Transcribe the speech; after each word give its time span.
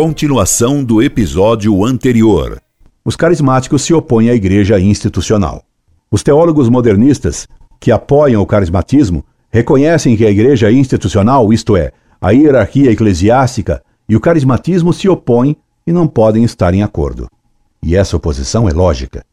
Continuação 0.00 0.84
do 0.84 1.02
episódio 1.02 1.84
anterior. 1.84 2.62
Os 3.04 3.16
carismáticos 3.16 3.82
se 3.82 3.92
opõem 3.92 4.30
à 4.30 4.32
igreja 4.32 4.78
institucional. 4.78 5.64
Os 6.08 6.22
teólogos 6.22 6.68
modernistas, 6.68 7.48
que 7.80 7.90
apoiam 7.90 8.40
o 8.40 8.46
carismatismo, 8.46 9.24
reconhecem 9.50 10.16
que 10.16 10.24
a 10.24 10.30
igreja 10.30 10.70
institucional, 10.70 11.52
isto 11.52 11.76
é, 11.76 11.90
a 12.20 12.30
hierarquia 12.30 12.92
eclesiástica 12.92 13.82
e 14.08 14.14
o 14.14 14.20
carismatismo 14.20 14.92
se 14.92 15.08
opõem 15.08 15.56
e 15.84 15.92
não 15.92 16.06
podem 16.06 16.44
estar 16.44 16.72
em 16.72 16.84
acordo. 16.84 17.28
E 17.82 17.96
essa 17.96 18.16
oposição 18.16 18.68
é 18.68 18.72
lógica. 18.72 19.24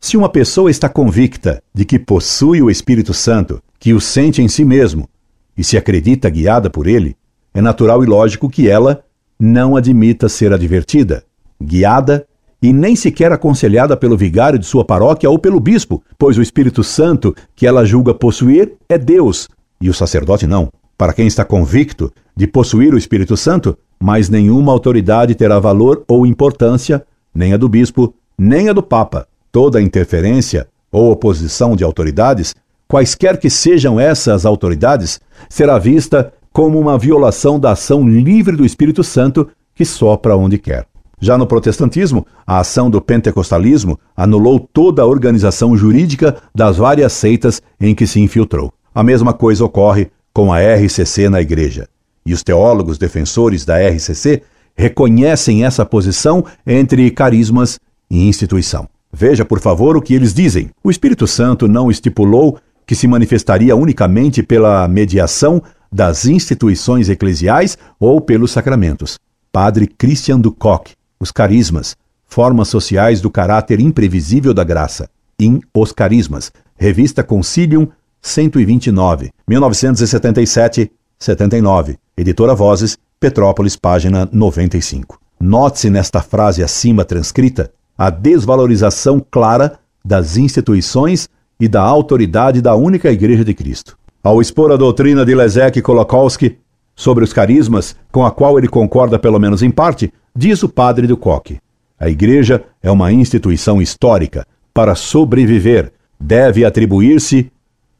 Se 0.00 0.16
uma 0.16 0.30
pessoa 0.30 0.70
está 0.70 0.88
convicta 0.88 1.62
de 1.74 1.84
que 1.84 1.98
possui 1.98 2.62
o 2.62 2.70
Espírito 2.70 3.12
Santo, 3.12 3.62
que 3.78 3.92
o 3.92 4.00
sente 4.00 4.40
em 4.40 4.48
si 4.48 4.64
mesmo 4.64 5.06
e 5.54 5.62
se 5.62 5.76
acredita 5.76 6.30
guiada 6.30 6.70
por 6.70 6.86
ele, 6.86 7.14
é 7.52 7.60
natural 7.60 8.02
e 8.02 8.06
lógico 8.06 8.48
que 8.48 8.70
ela 8.70 9.04
não 9.38 9.76
admita 9.76 10.28
ser 10.28 10.52
advertida, 10.52 11.24
guiada 11.62 12.26
e 12.62 12.72
nem 12.72 12.96
sequer 12.96 13.30
aconselhada 13.32 13.96
pelo 13.96 14.16
vigário 14.16 14.58
de 14.58 14.66
sua 14.66 14.84
paróquia 14.84 15.28
ou 15.28 15.38
pelo 15.38 15.60
bispo, 15.60 16.02
pois 16.18 16.38
o 16.38 16.42
Espírito 16.42 16.82
Santo 16.82 17.34
que 17.54 17.66
ela 17.66 17.84
julga 17.84 18.14
possuir 18.14 18.72
é 18.88 18.96
Deus 18.96 19.48
e 19.80 19.90
o 19.90 19.94
sacerdote 19.94 20.46
não. 20.46 20.68
Para 20.96 21.12
quem 21.12 21.26
está 21.26 21.44
convicto 21.44 22.12
de 22.36 22.46
possuir 22.46 22.94
o 22.94 22.98
Espírito 22.98 23.36
Santo, 23.36 23.76
mais 24.00 24.28
nenhuma 24.28 24.72
autoridade 24.72 25.34
terá 25.34 25.58
valor 25.58 26.04
ou 26.08 26.24
importância, 26.24 27.04
nem 27.34 27.52
a 27.52 27.56
do 27.56 27.68
bispo, 27.68 28.14
nem 28.38 28.68
a 28.68 28.72
do 28.72 28.82
papa. 28.82 29.26
Toda 29.50 29.82
interferência 29.82 30.66
ou 30.90 31.10
oposição 31.10 31.76
de 31.76 31.84
autoridades, 31.84 32.54
quaisquer 32.88 33.38
que 33.38 33.50
sejam 33.50 33.98
essas 33.98 34.46
autoridades, 34.46 35.20
será 35.48 35.78
vista 35.78 36.32
como 36.54 36.78
uma 36.78 36.96
violação 36.96 37.58
da 37.58 37.72
ação 37.72 38.08
livre 38.08 38.56
do 38.56 38.64
Espírito 38.64 39.02
Santo 39.02 39.48
que 39.74 39.84
sopra 39.84 40.36
onde 40.36 40.56
quer. 40.56 40.86
Já 41.20 41.36
no 41.36 41.48
protestantismo, 41.48 42.24
a 42.46 42.60
ação 42.60 42.88
do 42.88 43.02
pentecostalismo 43.02 43.98
anulou 44.16 44.60
toda 44.60 45.02
a 45.02 45.06
organização 45.06 45.76
jurídica 45.76 46.36
das 46.54 46.76
várias 46.76 47.12
seitas 47.12 47.60
em 47.80 47.92
que 47.92 48.06
se 48.06 48.20
infiltrou. 48.20 48.72
A 48.94 49.02
mesma 49.02 49.32
coisa 49.32 49.64
ocorre 49.64 50.12
com 50.32 50.52
a 50.52 50.60
RCC 50.60 51.28
na 51.28 51.40
igreja. 51.40 51.88
E 52.24 52.32
os 52.32 52.44
teólogos 52.44 52.98
defensores 52.98 53.64
da 53.64 53.76
RCC 53.76 54.42
reconhecem 54.76 55.64
essa 55.64 55.84
posição 55.84 56.44
entre 56.64 57.10
carismas 57.10 57.80
e 58.08 58.28
instituição. 58.28 58.88
Veja, 59.12 59.44
por 59.44 59.58
favor, 59.58 59.96
o 59.96 60.02
que 60.02 60.14
eles 60.14 60.32
dizem. 60.32 60.70
O 60.84 60.90
Espírito 60.90 61.26
Santo 61.26 61.66
não 61.66 61.90
estipulou 61.90 62.58
que 62.86 62.94
se 62.94 63.08
manifestaria 63.08 63.74
unicamente 63.74 64.42
pela 64.42 64.86
mediação 64.86 65.60
das 65.94 66.26
instituições 66.26 67.08
eclesiais 67.08 67.78
ou 68.00 68.20
pelos 68.20 68.50
sacramentos. 68.50 69.16
Padre 69.52 69.86
Christian 69.86 70.40
Ducoc, 70.40 70.90
Os 71.20 71.30
Carismas, 71.30 71.94
Formas 72.26 72.66
Sociais 72.66 73.20
do 73.20 73.30
Caráter 73.30 73.78
Imprevisível 73.78 74.52
da 74.52 74.64
Graça, 74.64 75.08
em 75.38 75.60
Os 75.72 75.92
Carismas, 75.92 76.50
Revista 76.76 77.22
Concilium 77.22 77.86
129, 78.20 79.30
1977-79, 79.48 81.96
Editora 82.16 82.56
Vozes, 82.56 82.98
Petrópolis, 83.20 83.76
página 83.76 84.28
95. 84.32 85.20
Note-se 85.38 85.90
nesta 85.90 86.20
frase 86.20 86.64
acima 86.64 87.04
transcrita 87.04 87.70
a 87.96 88.10
desvalorização 88.10 89.24
clara 89.30 89.78
das 90.04 90.36
instituições 90.36 91.28
e 91.60 91.68
da 91.68 91.82
autoridade 91.82 92.60
da 92.60 92.74
única 92.74 93.12
Igreja 93.12 93.44
de 93.44 93.54
Cristo. 93.54 93.96
Ao 94.24 94.40
expor 94.40 94.72
a 94.72 94.76
doutrina 94.76 95.22
de 95.22 95.34
Lezek 95.34 95.82
Kolakowski 95.82 96.56
sobre 96.96 97.22
os 97.22 97.30
carismas, 97.34 97.94
com 98.10 98.24
a 98.24 98.30
qual 98.30 98.56
ele 98.56 98.66
concorda 98.66 99.18
pelo 99.18 99.38
menos 99.38 99.62
em 99.62 99.70
parte, 99.70 100.10
diz 100.34 100.62
o 100.62 100.68
padre 100.70 101.06
do 101.06 101.14
Coque: 101.14 101.58
A 102.00 102.08
Igreja 102.08 102.64
é 102.82 102.90
uma 102.90 103.12
instituição 103.12 103.82
histórica. 103.82 104.46
Para 104.72 104.94
sobreviver, 104.94 105.92
deve 106.18 106.64
atribuir-se 106.64 107.52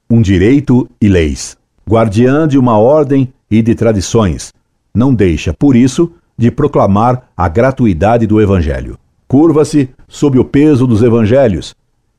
um 0.09 0.23
direito 0.23 0.89
e 0.99 1.11
leis. 1.11 1.59
Guardiã 1.87 2.49
de 2.49 2.57
uma 2.57 2.79
ordem 2.79 3.31
e 3.51 3.61
de 3.61 3.75
tradições. 3.75 4.51
Não 4.95 5.15
deixa, 5.15 5.53
por 5.53 5.77
isso, 5.77 6.11
de 6.39 6.51
proclamar 6.51 7.29
a 7.37 7.49
gratuidade 7.51 8.27
do 8.27 8.41
Evangelho. 8.41 8.99
Curva-se 9.29 9.91
sob 10.09 10.39
o 10.39 10.45
peso 10.45 10.87
dos 10.87 11.03
evangelhos, 11.03 11.75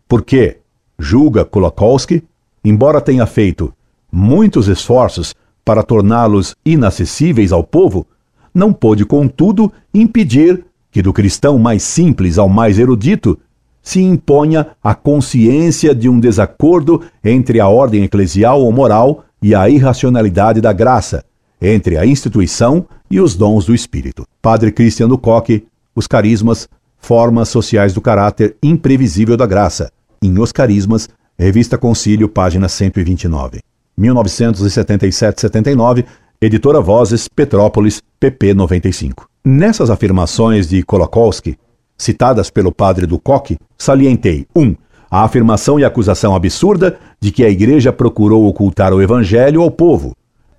porque, 0.08 0.58
julga 1.00 1.44
Kolakowski, 1.44 2.24
embora 2.64 3.02
tenha 3.02 3.26
feito 3.26 3.74
muitos 4.16 4.70
esforços 4.70 5.36
para 5.66 5.84
torná-los 5.84 6.56
inacessíveis 6.66 7.52
ao 7.52 7.64
povo, 7.64 8.08
não 8.54 8.72
pôde, 8.72 9.06
contudo, 9.06 9.72
impedir 9.94 10.64
que 10.90 11.02
do 11.02 11.12
cristão 11.12 11.60
mais 11.60 11.84
simples 11.84 12.38
ao 12.38 12.48
mais 12.48 12.80
erudito 12.80 13.38
se 13.82 14.02
imponha 14.02 14.68
a 14.82 14.96
consciência 14.96 15.94
de 15.94 16.08
um 16.08 16.20
desacordo 16.20 17.02
entre 17.24 17.60
a 17.60 17.68
ordem 17.68 18.04
eclesial 18.04 18.62
ou 18.62 18.72
moral 18.72 19.26
e 19.42 19.54
a 19.54 19.70
irracionalidade 19.70 20.62
da 20.62 20.72
graça, 20.72 21.26
entre 21.62 21.98
a 21.98 22.06
instituição 22.06 22.86
e 23.12 23.20
os 23.20 23.36
dons 23.36 23.66
do 23.66 23.76
Espírito. 23.76 24.26
Padre 24.42 24.72
Cristiano 24.72 25.18
Coque, 25.18 25.68
Os 25.94 26.08
Carismas, 26.08 26.70
Formas 26.98 27.50
Sociais 27.50 27.94
do 27.94 28.02
Caráter 28.02 28.56
Imprevisível 28.64 29.36
da 29.36 29.46
Graça, 29.46 29.92
em 30.22 30.40
Os 30.40 30.52
Carismas, 30.52 31.10
Revista 31.38 31.78
Concílio, 31.78 32.30
página 32.30 32.70
129. 32.70 33.60
1977-79, 34.00 36.06
Editora 36.42 36.82
Vozes, 36.82 37.28
Petrópolis, 37.28 38.02
pp 38.20 38.54
95. 38.54 39.28
Nessas 39.44 39.90
afirmações 39.90 40.68
de 40.68 40.84
Kolakowski, 40.84 41.58
citadas 41.98 42.50
pelo 42.50 42.72
padre 42.72 43.06
do 43.06 43.20
Coque, 43.20 43.58
salientei 43.78 44.46
1. 44.56 44.62
Um, 44.62 44.76
a 45.10 45.24
afirmação 45.24 45.80
e 45.80 45.86
acusação 45.86 46.36
absurda 46.36 46.98
de 47.22 47.32
que 47.32 47.46
a 47.46 47.50
Igreja 47.50 47.94
procurou 47.94 48.48
ocultar 48.48 48.94
o 48.94 49.02
Evangelho 49.02 49.62
ao 49.62 49.72
povo. 49.72 50.16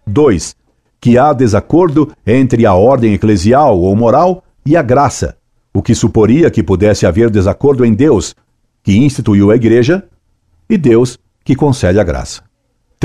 2. 0.06 0.56
Que 1.00 1.18
há 1.18 1.32
desacordo 1.32 2.10
entre 2.26 2.64
a 2.64 2.74
ordem 2.74 3.12
eclesial 3.12 3.78
ou 3.78 3.94
moral 3.94 4.42
e 4.64 4.76
a 4.76 4.82
graça, 4.82 5.36
o 5.74 5.82
que 5.82 5.94
suporia 5.94 6.50
que 6.50 6.62
pudesse 6.62 7.04
haver 7.04 7.28
desacordo 7.28 7.84
em 7.84 7.92
Deus, 7.92 8.34
que 8.82 8.96
instituiu 8.96 9.50
a 9.50 9.56
Igreja, 9.56 10.04
e 10.70 10.78
Deus, 10.78 11.18
que 11.44 11.54
concede 11.54 12.00
a 12.00 12.04
graça. 12.04 12.45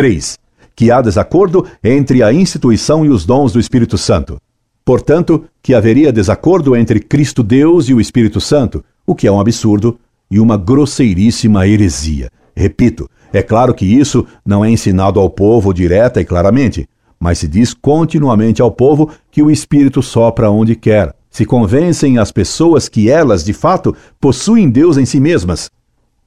3. 0.02 0.40
Que 0.76 0.90
há 0.90 1.00
desacordo 1.00 1.64
entre 1.84 2.24
a 2.24 2.34
instituição 2.34 3.06
e 3.06 3.10
os 3.10 3.24
dons 3.24 3.54
do 3.54 3.60
Espírito 3.60 4.00
Santo. 4.00 4.42
Portanto, 4.84 5.46
que 5.62 5.76
haveria 5.76 6.12
desacordo 6.12 6.76
entre 6.76 7.00
Cristo 7.00 7.44
Deus 7.44 7.88
e 7.88 7.94
o 7.94 8.02
Espírito 8.02 8.42
Santo, 8.42 8.84
o 9.06 9.14
que 9.14 9.28
é 9.28 9.32
um 9.32 9.40
absurdo 9.40 10.00
e 10.32 10.40
uma 10.40 10.58
grosseiríssima 10.58 11.68
heresia. 11.68 12.32
Repito, 12.56 13.08
é 13.32 13.44
claro 13.44 13.76
que 13.76 13.86
isso 13.86 14.26
não 14.44 14.66
é 14.66 14.72
ensinado 14.72 15.20
ao 15.20 15.30
povo 15.30 15.72
direta 15.72 16.20
e 16.20 16.26
claramente, 16.26 16.90
mas 17.20 17.38
se 17.38 17.48
diz 17.48 17.72
continuamente 17.72 18.60
ao 18.60 18.72
povo 18.72 19.12
que 19.30 19.44
o 19.44 19.52
Espírito 19.52 20.02
sopra 20.02 20.50
onde 20.50 20.76
quer. 20.76 21.14
Se 21.30 21.46
convencem 21.46 22.18
as 22.18 22.32
pessoas 22.32 22.90
que 22.90 23.08
elas, 23.08 23.46
de 23.46 23.54
fato, 23.54 23.96
possuem 24.20 24.68
Deus 24.68 24.98
em 24.98 25.06
si 25.06 25.20
mesmas. 25.20 25.70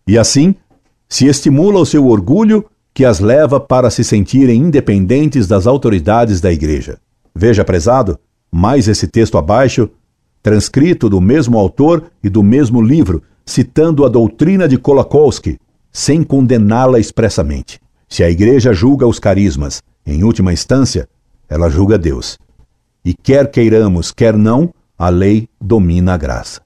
E 0.07 0.17
assim, 0.17 0.55
se 1.09 1.27
estimula 1.27 1.81
o 1.81 1.85
seu 1.85 2.07
orgulho 2.07 2.65
que 2.95 3.05
as 3.05 3.19
leva 3.19 3.59
para 3.59 3.91
se 3.91 4.05
sentirem 4.05 4.61
independentes 4.61 5.49
das 5.49 5.67
autoridades 5.67 6.41
da 6.41 6.53
Igreja. 6.53 6.99
Veja, 7.35 7.65
prezado, 7.65 8.17
mais 8.53 8.87
esse 8.87 9.09
texto 9.09 9.37
abaixo, 9.37 9.91
transcrito 10.41 11.11
do 11.11 11.21
mesmo 11.21 11.59
autor 11.59 12.05
e 12.23 12.31
do 12.31 12.41
mesmo 12.41 12.81
livro, 12.81 13.21
citando 13.45 14.05
a 14.05 14.09
doutrina 14.09 14.69
de 14.69 14.79
Kolakowski, 14.79 15.59
sem 15.93 16.23
condená-la 16.23 17.01
expressamente. 17.01 17.81
Se 18.09 18.23
a 18.23 18.31
Igreja 18.31 18.73
julga 18.73 19.07
os 19.07 19.19
carismas, 19.19 19.83
em 20.07 20.23
última 20.23 20.53
instância, 20.53 21.09
ela 21.49 21.69
julga 21.69 21.99
Deus. 21.99 22.39
E 23.05 23.13
quer 23.13 23.51
queiramos, 23.51 24.13
quer 24.13 24.37
não, 24.37 24.73
a 24.97 25.09
lei 25.09 25.49
domina 25.61 26.15
a 26.15 26.17
graça. 26.17 26.61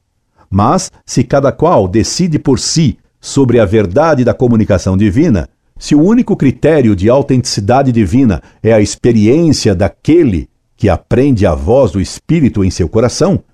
Mas, 0.50 0.90
se 1.06 1.24
cada 1.24 1.52
qual 1.52 1.88
decide 1.88 2.38
por 2.38 2.58
si 2.58 2.98
sobre 3.20 3.58
a 3.58 3.64
verdade 3.64 4.24
da 4.24 4.34
comunicação 4.34 4.96
divina, 4.96 5.48
se 5.78 5.94
o 5.94 6.02
único 6.02 6.36
critério 6.36 6.96
de 6.96 7.08
autenticidade 7.08 7.92
divina 7.92 8.42
é 8.62 8.72
a 8.72 8.80
experiência 8.80 9.74
daquele 9.74 10.48
que 10.76 10.88
aprende 10.88 11.46
a 11.46 11.54
voz 11.54 11.92
do 11.92 12.00
Espírito 12.00 12.64
em 12.64 12.70
seu 12.70 12.88
coração, 12.88 13.44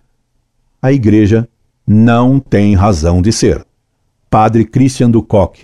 a 0.81 0.93
Igreja 0.93 1.49
não 1.87 2.41
tem 2.41 2.75
razão 2.75 3.21
de 3.21 3.31
ser. 3.33 3.67
Padre 4.31 4.65
Christian 4.65 5.11
Ducoc, 5.11 5.59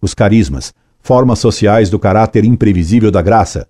Os 0.00 0.14
Carismas, 0.14 0.72
Formas 1.00 1.38
Sociais 1.38 1.90
do 1.90 1.98
Caráter 1.98 2.44
Imprevisível 2.44 3.10
da 3.10 3.20
Graça. 3.20 3.66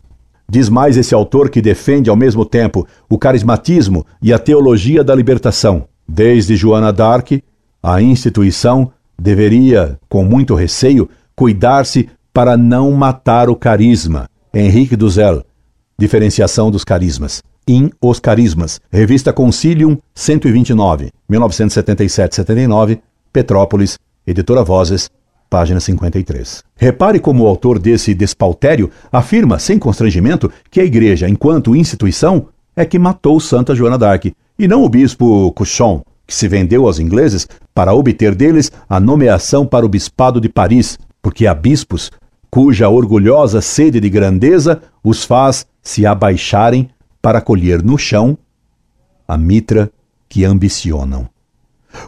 Diz 0.50 0.69
mais 0.69 0.95
esse 0.98 1.13
autor 1.16 1.50
que 1.50 1.62
defende 1.62 2.10
ao 2.10 2.16
mesmo 2.16 2.45
tempo 2.45 2.88
o 3.10 3.18
carismatismo 3.18 4.06
e 4.22 4.31
a 4.31 4.39
teologia 4.39 5.04
da 5.04 5.16
libertação. 5.16 5.86
Desde 6.07 6.56
Joana 6.56 6.94
d'Arc, 6.94 7.44
a 7.81 8.00
instituição 8.01 8.92
deveria, 9.19 10.00
com 10.07 10.24
muito 10.24 10.54
receio, 10.54 11.10
cuidar-se 11.36 12.07
para 12.33 12.56
não 12.56 12.92
matar 12.92 13.50
o 13.50 13.56
carisma. 13.56 14.28
Henrique 14.54 14.95
Duzel, 14.95 15.44
Diferenciação 15.98 16.72
dos 16.72 16.83
Carismas. 16.83 17.42
In 17.68 17.92
Os 18.01 18.19
Carismas, 18.19 18.81
Revista 18.92 19.31
Concilium 19.31 19.98
129, 20.16 21.12
1977-79, 21.30 23.00
Petrópolis, 23.31 24.00
Editora 24.25 24.63
Vozes, 24.63 25.10
página 25.48 25.80
53. 25.80 26.63
Repare 26.75 27.19
como 27.19 27.44
o 27.44 27.48
autor 27.48 27.78
desse 27.78 28.16
despautério 28.16 28.89
afirma, 29.12 29.60
sem 29.60 29.78
constrangimento, 29.78 30.51
que 30.72 30.81
a 30.81 30.83
Igreja, 30.83 31.30
enquanto 31.30 31.75
instituição, 31.75 32.48
é 32.75 32.83
que 32.83 32.98
matou 32.98 33.39
Santa 33.39 33.75
Joana 33.75 33.98
d'Arc, 33.98 34.33
e 34.57 34.68
não 34.68 34.83
o 34.83 34.89
bispo 34.89 35.51
Cuchon, 35.51 36.01
que 36.25 36.33
se 36.33 36.48
vendeu 36.48 36.88
aos 36.88 37.00
ingleses 37.00 37.48
para 37.75 37.94
obter 37.94 38.33
deles 38.33 38.72
a 38.89 39.00
nomeação 39.00 39.66
para 39.66 39.86
o 39.86 39.89
bispado 39.89 40.42
de 40.42 40.50
Paris, 40.50 40.98
porque 41.21 41.47
há 41.47 41.53
bispos 41.53 42.12
cuja 42.50 42.89
orgulhosa 42.89 43.62
sede 43.62 44.00
de 44.00 44.09
grandeza 44.09 44.81
os 45.03 45.23
faz 45.23 45.65
se 45.81 46.06
abaixarem 46.06 46.89
para 47.21 47.39
colher 47.39 47.81
no 47.83 47.97
chão 47.97 48.38
a 49.27 49.38
mitra 49.38 49.89
que 50.27 50.44
ambicionam. 50.44 51.29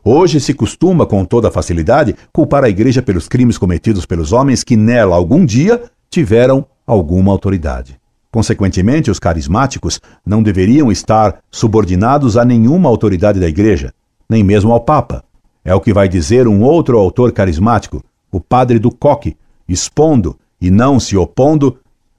Hoje 0.04 0.40
se 0.40 0.54
costuma, 0.54 1.06
com 1.06 1.24
toda 1.26 1.52
facilidade, 1.52 2.16
culpar 2.32 2.64
a 2.64 2.70
Igreja 2.70 3.02
pelos 3.02 3.28
crimes 3.28 3.58
cometidos 3.58 4.06
pelos 4.06 4.32
homens 4.32 4.64
que 4.64 4.76
nela 4.76 5.16
algum 5.16 5.46
dia 5.46 5.84
tiveram 6.10 6.66
alguma 6.86 7.32
autoridade. 7.32 8.00
Consequentemente, 8.32 9.12
os 9.12 9.20
carismáticos 9.20 10.02
não 10.26 10.42
deveriam 10.42 10.92
estar 10.92 11.40
subordinados 11.52 12.36
a 12.36 12.44
nenhuma 12.44 12.90
autoridade 12.90 13.40
da 13.40 13.48
Igreja, 13.48 13.94
nem 14.30 14.44
mesmo 14.44 14.72
ao 14.72 14.82
Papa. 14.82 15.24
É 15.64 15.74
o 15.74 15.80
que 15.80 15.94
vai 15.94 16.10
dizer 16.10 16.48
um 16.48 16.64
outro 16.64 16.98
autor 16.98 17.32
carismático, 17.32 18.04
o 18.34 18.42
padre 18.42 18.80
do 18.80 18.90
Coque, 18.90 19.38
expondo 19.70 20.38
e 20.60 20.72
não 20.72 21.00
se 21.00 21.16
opondo 21.16 21.78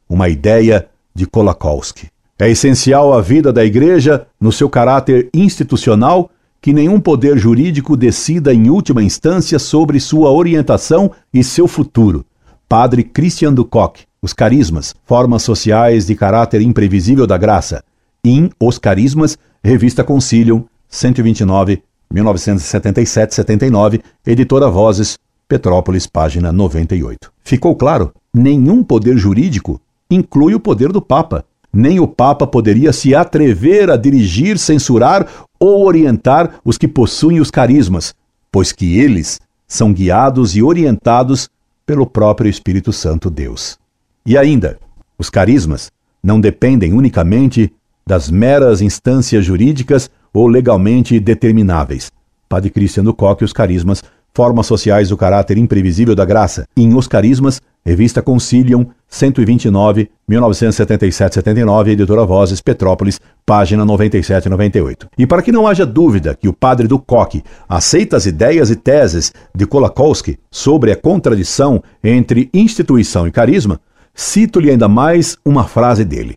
uma 0.08 0.28
ideia 0.28 0.88
de 1.12 1.26
Kolakowski. 1.26 2.08
É 2.38 2.48
essencial 2.48 3.12
à 3.12 3.20
vida 3.20 3.52
da 3.52 3.64
Igreja, 3.64 4.26
no 4.40 4.52
seu 4.52 4.70
caráter 4.70 5.28
institucional, 5.34 6.30
que 6.62 6.72
nenhum 6.72 7.00
poder 7.00 7.36
jurídico 7.36 7.96
decida 7.96 8.54
em 8.54 8.70
última 8.70 9.02
instância 9.02 9.58
sobre 9.58 9.98
sua 9.98 10.30
orientação 10.30 11.10
e 11.32 11.42
seu 11.42 11.66
futuro. 11.66 12.24
Padre 12.68 13.02
Christian 13.02 13.52
Ducoc, 13.52 14.00
Os 14.22 14.32
Carismas, 14.32 14.94
Formas 15.04 15.42
Sociais 15.42 16.06
de 16.06 16.14
Caráter 16.14 16.62
Imprevisível 16.62 17.26
da 17.26 17.36
Graça. 17.36 17.82
In 18.24 18.50
Os 18.58 18.78
Carismas, 18.78 19.36
Revista 19.62 20.04
Concilium, 20.04 20.64
129, 20.88 21.82
1977-79, 22.12 24.00
Editora 24.26 24.68
Vozes, 24.70 25.18
Petrópolis, 25.48 26.06
página 26.06 26.52
98. 26.52 27.30
Ficou 27.42 27.76
claro? 27.76 28.12
Nenhum 28.32 28.82
poder 28.82 29.16
jurídico 29.16 29.80
inclui 30.10 30.54
o 30.54 30.60
poder 30.60 30.90
do 30.90 31.02
Papa. 31.02 31.44
Nem 31.72 32.00
o 32.00 32.06
Papa 32.06 32.46
poderia 32.46 32.92
se 32.92 33.14
atrever 33.14 33.90
a 33.90 33.96
dirigir, 33.96 34.58
censurar 34.58 35.28
ou 35.58 35.84
orientar 35.84 36.60
os 36.64 36.78
que 36.78 36.88
possuem 36.88 37.40
os 37.40 37.50
carismas, 37.50 38.14
pois 38.50 38.72
que 38.72 38.98
eles 38.98 39.40
são 39.66 39.92
guiados 39.92 40.56
e 40.56 40.62
orientados 40.62 41.48
pelo 41.84 42.06
próprio 42.06 42.48
Espírito 42.48 42.92
Santo 42.92 43.28
Deus. 43.28 43.78
E 44.24 44.38
ainda, 44.38 44.78
os 45.18 45.28
carismas 45.28 45.90
não 46.22 46.40
dependem 46.40 46.92
unicamente 46.92 47.72
das 48.06 48.30
meras 48.30 48.80
instâncias 48.80 49.44
jurídicas 49.44 50.10
ou 50.32 50.46
legalmente 50.46 51.18
determináveis. 51.20 52.10
Padre 52.48 52.70
Cristiano 52.70 53.12
Coque, 53.12 53.44
os 53.44 53.52
carismas 53.52 54.02
Formas 54.36 54.66
Sociais 54.66 55.10
do 55.10 55.16
Caráter 55.16 55.56
Imprevisível 55.56 56.12
da 56.12 56.24
Graça, 56.24 56.66
em 56.76 56.92
Os 56.96 57.06
Carismas, 57.06 57.62
Revista 57.86 58.20
Concilium, 58.20 58.84
129, 59.06 60.10
1977-79, 60.28 61.88
Editora 61.90 62.24
Vozes, 62.26 62.60
Petrópolis, 62.60 63.20
página 63.46 63.84
97 63.84 64.46
e 64.46 64.48
98. 64.48 65.08
E 65.16 65.24
para 65.24 65.40
que 65.40 65.52
não 65.52 65.68
haja 65.68 65.86
dúvida 65.86 66.34
que 66.34 66.48
o 66.48 66.52
padre 66.52 66.88
do 66.88 66.98
Coque 66.98 67.44
aceita 67.68 68.16
as 68.16 68.26
ideias 68.26 68.70
e 68.70 68.76
teses 68.76 69.32
de 69.54 69.66
Kolakowski 69.66 70.36
sobre 70.50 70.90
a 70.90 70.96
contradição 70.96 71.80
entre 72.02 72.50
instituição 72.52 73.28
e 73.28 73.30
carisma, 73.30 73.80
cito-lhe 74.12 74.68
ainda 74.68 74.88
mais 74.88 75.38
uma 75.44 75.62
frase 75.62 76.04
dele. 76.04 76.36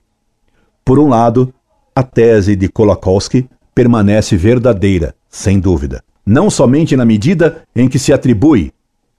Por 0.86 1.00
um 1.00 1.08
lado, 1.08 1.52
a 1.96 2.04
tese 2.04 2.56
de 2.56 2.68
Kolakowski 2.70 3.50
permanece 3.74 4.38
verdadeira, 4.38 5.16
sem 5.30 5.60
dúvida 5.60 6.04
não 6.28 6.50
somente 6.50 6.98
na 6.98 7.06
medida 7.06 7.64
em 7.74 7.88
que 7.88 7.98
se 7.98 8.12
atribui 8.12 8.74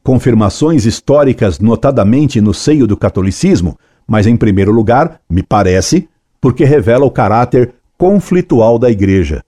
confirmações 0.05 0.84
históricas, 0.84 1.58
notadamente 1.58 2.38
no 2.38 2.52
seio 2.52 2.87
do 2.87 2.96
catolicismo, 2.96 3.78
mas 4.06 4.26
em 4.26 4.37
primeiro 4.37 4.72
lugar, 4.72 5.21
me 5.28 5.42
parece, 5.42 6.09
porque 6.40 6.64
revela 6.64 7.04
o 7.04 7.11
caráter 7.11 7.75
conflitual 7.97 8.78
da 8.78 8.90
Igreja. 8.90 9.42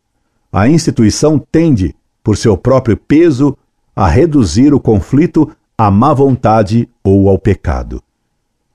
A 0.50 0.68
instituição 0.68 1.38
tende, 1.38 1.94
por 2.25 2.37
seu 2.37 2.56
próprio 2.56 2.96
peso, 2.96 3.56
a 3.94 4.08
reduzir 4.08 4.75
o 4.75 4.80
conflito 4.80 5.50
à 5.76 5.90
má 5.90 6.12
vontade 6.12 6.88
ou 7.04 7.28
ao 7.28 7.38
pecado. 7.38 8.02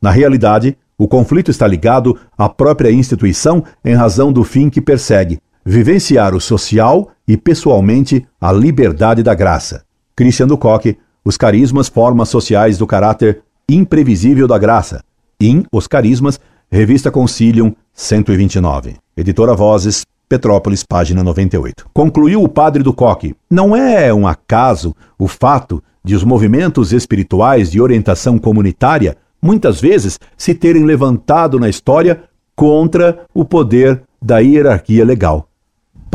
Na 0.01 0.12
realidade, 0.12 0.77
o 0.98 1.07
conflito 1.07 1.51
está 1.51 1.67
ligado 1.67 2.17
à 2.38 2.48
própria 2.48 2.91
instituição 2.91 3.63
em 3.83 3.93
razão 3.93 4.31
do 4.31 4.43
fim 4.43 4.69
que 4.69 4.79
persegue, 4.79 5.39
vivenciar 5.65 6.36
o 6.36 6.39
social 6.39 7.10
e 7.27 7.36
pessoalmente 7.36 8.25
a 8.39 8.51
liberdade 8.51 9.24
da 9.24 9.34
graça. 9.34 9.84
Christian 10.15 10.48
Ducoque, 10.48 10.98
Os 11.24 11.38
Carismas, 11.38 11.89
Formas 11.89 12.29
Sociais 12.29 12.77
do 12.77 12.86
Caráter 12.86 13.41
Imprevisível 13.67 14.48
da 14.48 14.60
Graça. 14.60 15.03
In 15.41 15.63
Os 15.72 15.88
Carismas, 15.88 16.39
Revista 16.72 17.10
Concilium, 17.10 17.74
129. 17.93 18.98
Editora 19.17 19.55
Vozes, 19.55 20.05
Petrópolis, 20.29 20.84
página 20.84 21.24
98. 21.24 21.88
Concluiu 21.91 22.43
o 22.43 22.48
padre 22.48 22.84
Ducoque: 22.84 23.36
Não 23.50 23.75
é 23.75 24.13
um 24.13 24.27
acaso 24.27 24.95
o 25.17 25.27
fato 25.27 25.84
de 26.03 26.15
os 26.15 26.24
movimentos 26.24 26.93
espirituais 26.93 27.72
de 27.72 27.81
orientação 27.81 28.38
comunitária 28.38 29.17
muitas 29.41 29.81
vezes 29.81 30.19
se 30.38 30.53
terem 30.53 30.84
levantado 30.84 31.60
na 31.60 31.67
história 31.67 32.24
contra 32.55 33.25
o 33.34 33.43
poder 33.43 34.03
da 34.22 34.39
hierarquia 34.39 35.03
legal. 35.03 35.50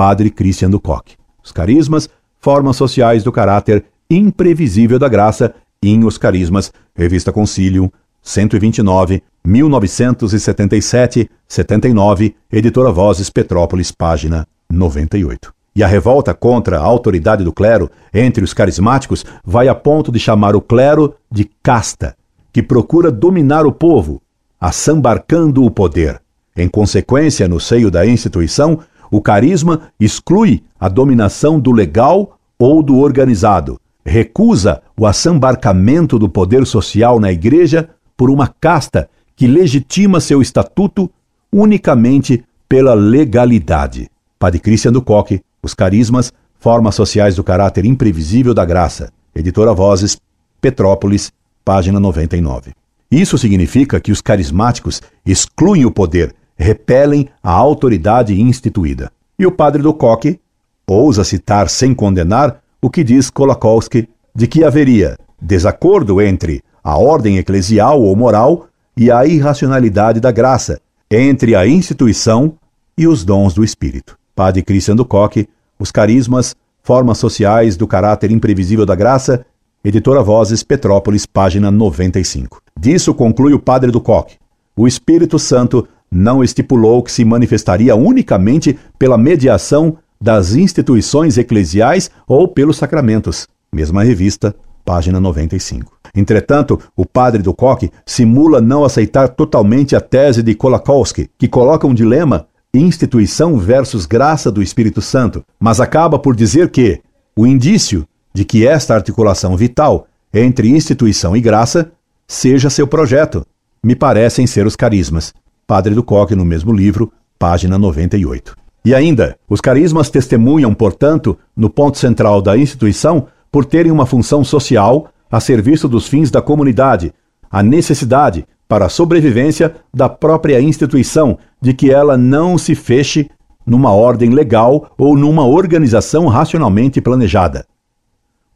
Padre 0.01 0.31
Christian 0.31 0.71
Ducoc. 0.71 1.11
Os 1.45 1.53
carismas, 1.53 2.09
formas 2.41 2.75
sociais 2.75 3.23
do 3.23 3.31
caráter 3.31 3.85
imprevisível 4.09 4.99
da 4.99 5.11
graça, 5.11 5.55
em 5.83 6.07
Os 6.07 6.17
Carismas, 6.17 6.73
Revista 6.97 7.31
Concilium, 7.31 7.91
129, 8.23 9.23
1977, 9.45 11.29
79, 11.47 12.35
Editora 12.51 12.91
Vozes, 12.91 13.29
Petrópolis, 13.29 13.93
página 13.93 14.49
98. 14.73 15.53
E 15.77 15.83
a 15.83 15.87
revolta 15.87 16.33
contra 16.33 16.79
a 16.79 16.83
autoridade 16.83 17.45
do 17.45 17.53
clero 17.53 17.91
entre 18.15 18.43
os 18.43 18.55
carismáticos 18.55 19.23
vai 19.45 19.69
a 19.69 19.75
ponto 19.75 20.11
de 20.11 20.19
chamar 20.19 20.57
o 20.57 20.63
clero 20.63 21.15
de 21.31 21.45
casta, 21.63 22.17
que 22.51 22.63
procura 22.63 23.11
dominar 23.13 23.67
o 23.67 23.73
povo, 23.73 24.23
assambarcando 24.59 25.63
o 25.63 25.71
poder. 25.71 26.23
Em 26.57 26.69
consequência, 26.69 27.47
no 27.47 27.61
seio 27.61 27.91
da 27.91 28.07
instituição, 28.07 28.81
o 29.11 29.21
carisma 29.21 29.93
exclui 29.99 30.63
a 30.79 30.89
dominação 30.89 31.59
do 31.59 31.73
legal 31.73 32.39
ou 32.59 32.83
do 32.83 32.99
organizado, 32.99 33.81
recusa 34.05 34.83
o 34.99 35.07
assambarcamento 35.07 36.19
do 36.19 36.29
poder 36.29 36.67
social 36.67 37.19
na 37.19 37.33
igreja 37.33 37.89
por 38.17 38.31
uma 38.31 38.49
casta 38.49 39.09
que 39.35 39.47
legitima 39.47 40.21
seu 40.21 40.43
estatuto 40.43 41.11
unicamente 41.53 42.45
pela 42.69 42.95
legalidade. 42.95 44.11
Padre 44.39 44.61
Cristian 44.61 44.93
do 44.93 45.03
Coque, 45.03 45.43
Os 45.63 45.75
carismas, 45.75 46.33
formas 46.59 46.95
sociais 46.95 47.37
do 47.37 47.45
caráter 47.45 47.85
imprevisível 47.85 48.55
da 48.55 48.65
graça. 48.65 49.13
Editora 49.35 49.75
Vozes, 49.75 50.19
Petrópolis, 50.61 51.33
página 51.65 52.01
99. 52.01 52.73
Isso 53.11 53.37
significa 53.37 54.01
que 54.01 54.13
os 54.13 54.21
carismáticos 54.21 55.03
excluem 55.27 55.85
o 55.85 55.91
poder, 55.91 56.35
repelem 56.61 57.29
a 57.43 57.51
autoridade 57.51 58.39
instituída. 58.39 59.11
E 59.39 59.47
o 59.47 59.51
padre 59.51 59.83
do 59.83 59.95
Coque 59.95 60.39
ousa 60.87 61.25
citar 61.25 61.71
sem 61.71 61.95
condenar 61.95 62.61
o 62.83 62.91
que 62.91 63.03
diz 63.03 63.31
Kolakowski 63.31 64.09
de 64.35 64.47
que 64.47 64.63
haveria 64.63 65.17
desacordo 65.41 66.21
entre 66.21 66.63
a 66.85 66.99
ordem 66.99 67.39
eclesial 67.39 68.03
ou 68.03 68.15
moral 68.15 68.67
e 68.97 69.11
a 69.11 69.25
irracionalidade 69.25 70.21
da 70.21 70.31
graça, 70.31 70.81
entre 71.11 71.55
a 71.55 71.67
instituição 71.67 72.55
e 72.97 73.07
os 73.07 73.25
dons 73.25 73.55
do 73.55 73.65
Espírito. 73.65 74.19
Padre 74.35 74.63
Christian 74.63 74.97
do 74.97 75.05
Coque, 75.05 75.49
Os 75.79 75.91
Carismas, 75.91 76.55
Formas 76.83 77.19
Sociais 77.19 77.77
do 77.77 77.87
Caráter 77.87 78.31
Imprevisível 78.31 78.85
da 78.85 78.95
Graça, 78.95 79.47
Editora 79.83 80.23
Vozes, 80.23 80.63
Petrópolis, 80.63 81.25
página 81.25 81.71
95. 81.71 82.61
Disso 82.79 83.15
conclui 83.15 83.55
o 83.55 83.59
Padre 83.59 83.91
do 83.91 84.01
Coque. 84.01 84.37
O 84.77 84.87
Espírito 84.87 85.39
Santo 85.39 85.89
não 86.11 86.43
estipulou 86.43 87.03
que 87.03 87.13
se 87.13 87.25
manifestaria 87.25 87.95
unicamente 87.95 88.79
pela 88.99 89.17
mediação 89.17 89.99
das 90.21 90.55
instituições 90.55 91.39
eclesiais 91.39 92.11
ou 92.27 92.49
pelos 92.49 92.77
sacramentos. 92.77 93.47
Mesma 93.73 94.03
revista, 94.03 94.55
página 94.85 95.21
95. 95.21 95.93
Entretanto, 96.15 96.79
o 96.97 97.07
padre 97.07 97.43
do 97.43 97.55
Coque 97.55 97.91
simula 98.05 98.61
não 98.61 98.85
aceitar 98.85 99.29
totalmente 99.29 99.95
a 99.95 100.01
tese 100.01 100.43
de 100.43 100.55
Kolakowski, 100.55 101.31
que 101.39 101.47
coloca 101.47 101.87
um 101.87 101.95
dilema 101.95 102.47
instituição 102.75 103.57
versus 103.59 104.07
graça 104.07 104.51
do 104.51 104.63
Espírito 104.63 105.01
Santo, 105.01 105.45
mas 105.59 105.81
acaba 105.81 106.19
por 106.19 106.37
dizer 106.37 106.71
que 106.71 107.01
o 107.37 107.47
indício 107.47 108.07
de 108.33 108.45
que 108.45 108.67
esta 108.67 108.95
articulação 108.95 109.57
vital 109.57 110.07
entre 110.33 110.69
instituição 110.69 111.37
e 111.37 111.41
graça 111.41 111.91
seja 112.27 112.71
seu 112.71 112.87
projeto, 112.87 113.45
me 113.83 113.97
parecem 113.97 114.47
ser 114.47 114.67
os 114.67 114.77
carismas. 114.77 115.35
Padre 115.71 115.95
do 115.95 116.03
Coque, 116.03 116.35
no 116.35 116.45
mesmo 116.45 116.73
livro, 116.73 117.13
página 117.39 117.79
98. 117.79 118.57
E 118.85 118.93
ainda, 118.93 119.39
os 119.49 119.61
carismas 119.61 120.11
testemunham, 120.11 120.75
portanto, 120.75 121.39
no 121.57 121.71
ponto 121.71 121.97
central 121.97 122.43
da 122.43 122.59
instituição, 122.59 123.29
por 123.53 123.65
terem 123.65 123.93
uma 123.93 124.05
função 124.05 124.43
social 124.43 125.13
a 125.31 125.39
serviço 125.39 125.87
dos 125.87 126.09
fins 126.09 126.29
da 126.29 126.43
comunidade, 126.43 127.15
a 127.49 127.63
necessidade, 127.63 128.45
para 128.67 128.87
a 128.87 128.89
sobrevivência 128.89 129.77
da 129.95 130.09
própria 130.09 130.61
instituição, 130.61 131.39
de 131.63 131.73
que 131.73 131.89
ela 131.89 132.19
não 132.19 132.59
se 132.59 132.75
feche 132.75 133.31
numa 133.65 133.93
ordem 133.93 134.31
legal 134.31 134.91
ou 134.99 135.17
numa 135.17 135.47
organização 135.47 136.27
racionalmente 136.27 137.01
planejada. 137.01 137.65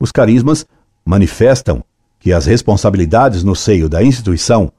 Os 0.00 0.11
carismas 0.11 0.66
manifestam 1.06 1.80
que 2.18 2.33
as 2.33 2.44
responsabilidades 2.44 3.44
no 3.44 3.54
seio 3.54 3.88
da 3.88 4.02
instituição 4.02 4.73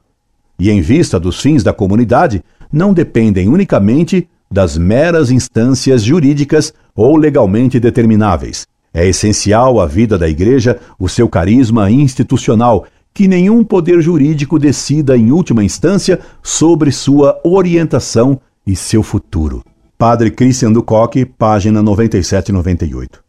e 0.58 0.70
em 0.70 0.80
vista 0.80 1.18
dos 1.18 1.40
fins 1.40 1.62
da 1.62 1.72
comunidade 1.72 2.42
não 2.72 2.92
dependem 2.92 3.48
unicamente 3.48 4.28
das 4.50 4.78
meras 4.78 5.30
instâncias 5.30 6.02
jurídicas 6.02 6.72
ou 6.94 7.16
legalmente 7.16 7.80
determináveis. 7.80 8.66
É 8.92 9.06
essencial 9.06 9.80
à 9.80 9.86
vida 9.86 10.16
da 10.16 10.28
Igreja 10.28 10.78
o 10.98 11.08
seu 11.08 11.28
carisma 11.28 11.90
institucional 11.90 12.86
que 13.12 13.26
nenhum 13.26 13.64
poder 13.64 14.00
jurídico 14.00 14.58
decida 14.58 15.16
em 15.16 15.32
última 15.32 15.64
instância 15.64 16.20
sobre 16.42 16.92
sua 16.92 17.40
orientação 17.42 18.40
e 18.66 18.76
seu 18.76 19.02
futuro. 19.02 19.62
Padre 19.98 20.30
Christian 20.30 20.72
Ducoque, 20.72 21.24
página 21.24 21.82
97 21.82 22.50
e 22.50 22.52
98. 22.52 23.24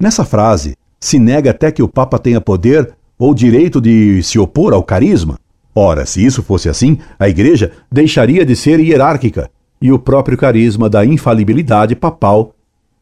Nessa 0.00 0.24
frase, 0.24 0.74
se 0.98 1.18
nega 1.18 1.50
até 1.50 1.70
que 1.70 1.82
o 1.82 1.88
Papa 1.88 2.18
tenha 2.18 2.40
poder 2.40 2.94
ou 3.18 3.34
direito 3.34 3.80
de 3.80 4.22
se 4.22 4.38
opor 4.38 4.72
ao 4.72 4.82
carisma. 4.82 5.38
Ora, 5.78 6.06
se 6.06 6.24
isso 6.24 6.42
fosse 6.42 6.70
assim, 6.70 6.96
a 7.18 7.28
Igreja 7.28 7.70
deixaria 7.92 8.46
de 8.46 8.56
ser 8.56 8.80
hierárquica 8.80 9.50
e 9.78 9.92
o 9.92 9.98
próprio 9.98 10.38
carisma 10.38 10.88
da 10.88 11.04
infalibilidade 11.04 11.94
papal 11.94 12.54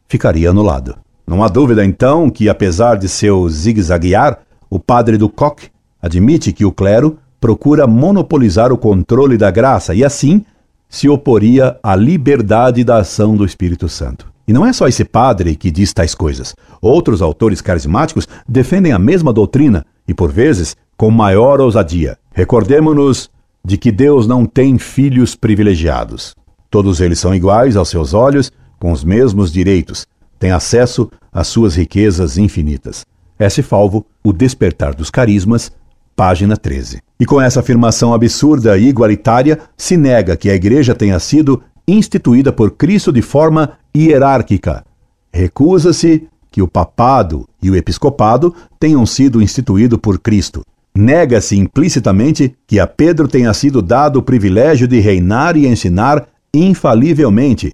ficaria 0.09 0.49
anulado. 0.49 0.97
Não 1.25 1.41
há 1.41 1.47
dúvida, 1.47 1.85
então, 1.85 2.29
que 2.29 2.49
apesar 2.49 2.97
de 2.97 3.07
seu 3.07 3.47
zigue-zaguear, 3.47 4.39
o 4.69 4.77
padre 4.77 5.17
do 5.17 5.29
Coque 5.29 5.69
admite 6.01 6.51
que 6.51 6.65
o 6.65 6.71
clero 6.71 7.17
procura 7.39 7.87
monopolizar 7.87 8.73
o 8.73 8.77
controle 8.77 9.37
da 9.37 9.49
graça 9.49 9.95
e, 9.95 10.03
assim, 10.03 10.43
se 10.89 11.07
oporia 11.07 11.79
à 11.81 11.95
liberdade 11.95 12.83
da 12.83 12.97
ação 12.97 13.37
do 13.37 13.45
Espírito 13.45 13.87
Santo. 13.87 14.27
E 14.45 14.51
não 14.51 14.65
é 14.65 14.73
só 14.73 14.85
esse 14.85 15.05
padre 15.05 15.55
que 15.55 15.71
diz 15.71 15.93
tais 15.93 16.13
coisas. 16.13 16.53
Outros 16.81 17.21
autores 17.21 17.61
carismáticos 17.61 18.27
defendem 18.45 18.91
a 18.91 18.99
mesma 18.99 19.31
doutrina 19.31 19.85
e, 20.05 20.13
por 20.13 20.29
vezes, 20.29 20.75
com 20.97 21.09
maior 21.09 21.61
ousadia. 21.61 22.17
Recordemos-nos 22.35 23.29
de 23.63 23.77
que 23.77 23.93
Deus 23.93 24.27
não 24.27 24.45
tem 24.45 24.77
filhos 24.77 25.35
privilegiados. 25.35 26.35
Todos 26.69 26.99
eles 26.99 27.17
são 27.17 27.33
iguais 27.33 27.77
aos 27.77 27.87
seus 27.87 28.13
olhos, 28.13 28.51
com 28.77 28.91
os 28.91 29.05
mesmos 29.05 29.53
direitos, 29.53 30.05
têm 30.37 30.51
acesso 30.51 31.09
às 31.31 31.47
suas 31.47 31.75
riquezas 31.75 32.37
infinitas. 32.37 33.05
S. 33.39 33.63
Falvo, 33.63 34.05
O 34.21 34.33
Despertar 34.33 34.93
dos 34.93 35.09
Carismas, 35.09 35.71
página 36.13 36.57
13. 36.57 37.01
E 37.17 37.25
com 37.25 37.39
essa 37.39 37.61
afirmação 37.61 38.13
absurda 38.13 38.77
e 38.77 38.89
igualitária, 38.89 39.57
se 39.77 39.95
nega 39.95 40.35
que 40.35 40.49
a 40.49 40.55
Igreja 40.55 40.93
tenha 40.93 41.17
sido 41.21 41.63
instituída 41.87 42.51
por 42.51 42.71
Cristo 42.71 43.13
de 43.13 43.21
forma 43.21 43.77
hierárquica. 43.95 44.83
Recusa-se 45.31 46.27
que 46.51 46.61
o 46.61 46.67
papado 46.67 47.47
e 47.63 47.71
o 47.71 47.77
episcopado 47.77 48.53
tenham 48.77 49.05
sido 49.05 49.41
instituídos 49.41 49.99
por 49.99 50.19
Cristo. 50.19 50.65
Nega-se 50.95 51.57
implicitamente 51.57 52.55
que 52.65 52.79
a 52.79 52.87
Pedro 52.87 53.27
tenha 53.27 53.53
sido 53.53 53.81
dado 53.81 54.19
o 54.19 54.23
privilégio 54.23 54.87
de 54.87 54.99
reinar 55.01 55.57
e 55.57 55.67
ensinar 55.67 56.25
infalivelmente 56.53 57.73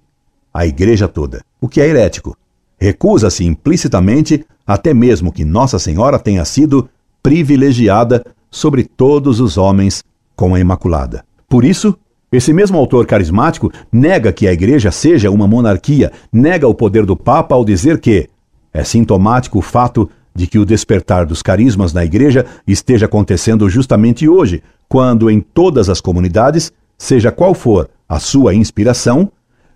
a 0.52 0.66
Igreja 0.66 1.06
toda, 1.06 1.42
o 1.60 1.68
que 1.68 1.80
é 1.80 1.86
herético. 1.86 2.36
Recusa-se 2.76 3.44
implicitamente 3.44 4.44
até 4.66 4.92
mesmo 4.92 5.30
que 5.30 5.44
Nossa 5.44 5.78
Senhora 5.78 6.18
tenha 6.18 6.44
sido 6.44 6.88
privilegiada 7.22 8.24
sobre 8.50 8.82
todos 8.82 9.38
os 9.38 9.56
homens 9.56 10.02
com 10.34 10.54
a 10.54 10.60
Imaculada. 10.60 11.24
Por 11.48 11.64
isso, 11.64 11.96
esse 12.32 12.52
mesmo 12.52 12.76
autor 12.76 13.06
carismático 13.06 13.70
nega 13.92 14.32
que 14.32 14.48
a 14.48 14.52
Igreja 14.52 14.90
seja 14.90 15.30
uma 15.30 15.46
monarquia, 15.46 16.10
nega 16.32 16.66
o 16.66 16.74
poder 16.74 17.06
do 17.06 17.14
Papa 17.14 17.54
ao 17.54 17.64
dizer 17.64 18.00
que 18.00 18.28
é 18.72 18.82
sintomático 18.82 19.58
o 19.58 19.62
fato 19.62 20.10
de 20.34 20.46
que 20.46 20.58
o 20.58 20.64
despertar 20.64 21.26
dos 21.26 21.42
carismas 21.42 21.92
na 21.92 22.04
Igreja 22.04 22.46
esteja 22.66 23.06
acontecendo 23.06 23.68
justamente 23.68 24.28
hoje, 24.28 24.62
quando 24.88 25.30
em 25.30 25.40
todas 25.40 25.88
as 25.88 26.00
comunidades, 26.00 26.72
seja 26.96 27.32
qual 27.32 27.54
for 27.54 27.88
a 28.08 28.18
sua 28.18 28.54
inspiração, 28.54 29.30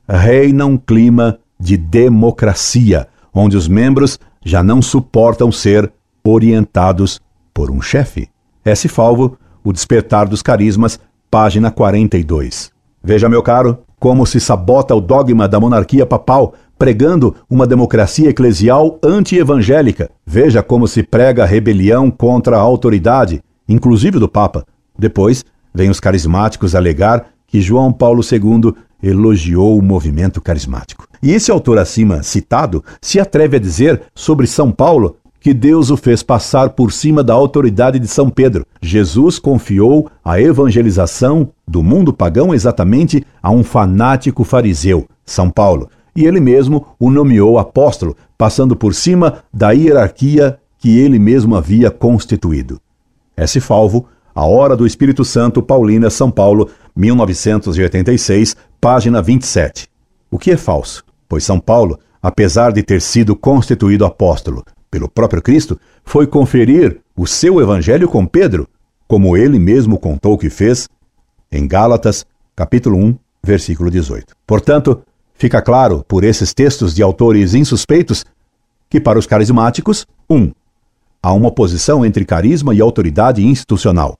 reina 0.08 0.66
um 0.66 0.76
clima 0.76 1.38
de 1.58 1.76
democracia, 1.76 3.08
onde 3.32 3.56
os 3.56 3.66
membros 3.68 4.18
já 4.44 4.62
não 4.62 4.80
suportam 4.80 5.50
ser 5.50 5.92
orientados 6.22 7.20
por 7.52 7.70
um 7.70 7.80
chefe. 7.80 8.28
S. 8.64 8.88
Falvo, 8.88 9.38
O 9.64 9.72
Despertar 9.72 10.28
dos 10.28 10.42
Carismas, 10.42 11.00
página 11.30 11.70
42. 11.70 12.70
Veja, 13.02 13.28
meu 13.28 13.42
caro, 13.42 13.78
como 13.98 14.26
se 14.26 14.38
sabota 14.38 14.94
o 14.94 15.00
dogma 15.00 15.48
da 15.48 15.58
monarquia 15.58 16.04
papal, 16.04 16.54
pregando 16.78 17.34
uma 17.48 17.66
democracia 17.66 18.30
eclesial 18.30 18.98
anti-evangélica. 19.02 20.10
Veja 20.24 20.62
como 20.62 20.86
se 20.86 21.02
prega 21.02 21.42
a 21.42 21.46
rebelião 21.46 22.10
contra 22.10 22.56
a 22.56 22.60
autoridade, 22.60 23.42
inclusive 23.68 24.18
do 24.18 24.28
Papa. 24.28 24.64
Depois, 24.98 25.44
vem 25.74 25.90
os 25.90 26.00
carismáticos 26.00 26.74
alegar 26.74 27.26
que 27.46 27.60
João 27.60 27.92
Paulo 27.92 28.22
II 28.22 28.74
elogiou 29.02 29.78
o 29.78 29.82
movimento 29.82 30.40
carismático. 30.40 31.06
E 31.22 31.32
esse 31.32 31.50
autor 31.50 31.78
acima 31.78 32.22
citado 32.22 32.84
se 33.00 33.20
atreve 33.20 33.56
a 33.56 33.60
dizer 33.60 34.02
sobre 34.14 34.46
São 34.46 34.72
Paulo 34.72 35.16
que 35.46 35.54
Deus 35.54 35.90
o 35.90 35.96
fez 35.96 36.24
passar 36.24 36.70
por 36.70 36.92
cima 36.92 37.22
da 37.22 37.32
autoridade 37.32 38.00
de 38.00 38.08
São 38.08 38.28
Pedro. 38.28 38.66
Jesus 38.82 39.38
confiou 39.38 40.10
a 40.24 40.40
evangelização 40.40 41.50
do 41.68 41.84
mundo 41.84 42.12
pagão 42.12 42.52
exatamente 42.52 43.24
a 43.40 43.50
um 43.50 43.62
fanático 43.62 44.42
fariseu, 44.42 45.06
São 45.24 45.48
Paulo, 45.48 45.88
e 46.16 46.24
ele 46.24 46.40
mesmo 46.40 46.86
o 46.98 47.10
nomeou 47.10 47.58
apóstolo, 47.58 48.16
passando 48.38 48.74
por 48.74 48.94
cima 48.94 49.44
da 49.52 49.70
hierarquia 49.70 50.58
que 50.78 50.98
ele 50.98 51.18
mesmo 51.18 51.54
havia 51.54 51.90
constituído. 51.90 52.80
S. 53.36 53.60
Falvo, 53.60 54.06
A 54.34 54.46
Hora 54.46 54.76
do 54.76 54.86
Espírito 54.86 55.24
Santo, 55.24 55.62
Paulina, 55.62 56.08
São 56.08 56.30
Paulo, 56.30 56.70
1986, 56.96 58.56
página 58.80 59.20
27. 59.20 59.88
O 60.30 60.38
que 60.38 60.50
é 60.50 60.56
falso? 60.56 61.04
Pois 61.28 61.44
São 61.44 61.60
Paulo, 61.60 61.98
apesar 62.22 62.72
de 62.72 62.82
ter 62.82 63.02
sido 63.02 63.36
constituído 63.36 64.04
apóstolo 64.04 64.64
pelo 64.90 65.08
próprio 65.08 65.42
Cristo, 65.42 65.78
foi 66.04 66.26
conferir 66.26 67.00
o 67.16 67.26
seu 67.26 67.60
evangelho 67.60 68.08
com 68.08 68.26
Pedro, 68.26 68.68
como 69.06 69.36
ele 69.36 69.58
mesmo 69.58 69.98
contou 69.98 70.38
que 70.38 70.48
fez 70.48 70.88
em 71.50 71.66
Gálatas, 71.66 72.24
capítulo 72.54 72.98
1, 72.98 73.18
versículo 73.42 73.90
18. 73.90 74.34
Portanto, 74.46 75.02
Fica 75.38 75.60
claro, 75.60 76.04
por 76.08 76.24
esses 76.24 76.54
textos 76.54 76.94
de 76.94 77.02
autores 77.02 77.54
insuspeitos, 77.54 78.24
que 78.88 79.00
para 79.00 79.18
os 79.18 79.26
carismáticos, 79.26 80.06
1. 80.28 80.34
Um, 80.34 80.52
há 81.22 81.32
uma 81.32 81.48
oposição 81.48 82.04
entre 82.04 82.24
carisma 82.24 82.74
e 82.74 82.80
autoridade 82.80 83.44
institucional, 83.44 84.16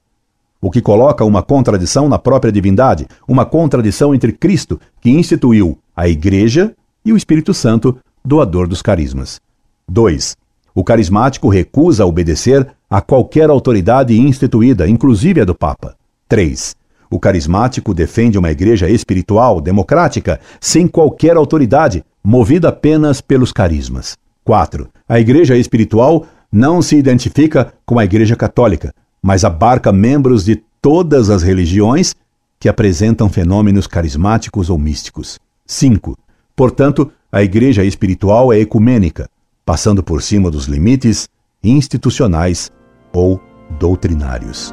o 0.60 0.70
que 0.70 0.82
coloca 0.82 1.24
uma 1.24 1.42
contradição 1.42 2.08
na 2.08 2.18
própria 2.18 2.52
divindade, 2.52 3.06
uma 3.26 3.46
contradição 3.46 4.14
entre 4.14 4.32
Cristo, 4.32 4.80
que 5.00 5.10
instituiu 5.10 5.78
a 5.94 6.08
Igreja, 6.08 6.74
e 7.04 7.12
o 7.12 7.16
Espírito 7.16 7.54
Santo, 7.54 7.96
doador 8.24 8.66
dos 8.66 8.82
carismas. 8.82 9.40
2. 9.88 10.36
O 10.74 10.82
carismático 10.82 11.48
recusa 11.48 12.04
obedecer 12.04 12.66
a 12.90 13.00
qualquer 13.00 13.48
autoridade 13.48 14.18
instituída, 14.18 14.88
inclusive 14.88 15.40
a 15.40 15.44
do 15.44 15.54
Papa. 15.54 15.96
3. 16.28 16.74
O 17.10 17.18
carismático 17.20 17.94
defende 17.94 18.38
uma 18.38 18.50
igreja 18.50 18.88
espiritual, 18.88 19.60
democrática, 19.60 20.40
sem 20.60 20.86
qualquer 20.88 21.36
autoridade, 21.36 22.04
movida 22.22 22.68
apenas 22.68 23.20
pelos 23.20 23.52
carismas. 23.52 24.16
4. 24.44 24.88
A 25.08 25.20
igreja 25.20 25.56
espiritual 25.56 26.26
não 26.50 26.80
se 26.80 26.96
identifica 26.96 27.72
com 27.84 27.98
a 27.98 28.04
igreja 28.04 28.36
católica, 28.36 28.92
mas 29.22 29.44
abarca 29.44 29.92
membros 29.92 30.44
de 30.44 30.62
todas 30.80 31.30
as 31.30 31.42
religiões 31.42 32.14
que 32.58 32.68
apresentam 32.68 33.28
fenômenos 33.28 33.86
carismáticos 33.86 34.70
ou 34.70 34.78
místicos. 34.78 35.38
5. 35.66 36.16
Portanto, 36.54 37.10
a 37.30 37.42
igreja 37.42 37.84
espiritual 37.84 38.52
é 38.52 38.60
ecumênica, 38.60 39.28
passando 39.64 40.02
por 40.02 40.22
cima 40.22 40.50
dos 40.50 40.66
limites 40.66 41.28
institucionais 41.62 42.70
ou 43.12 43.40
doutrinários. 43.78 44.72